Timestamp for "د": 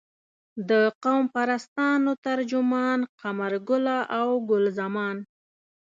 0.69-0.71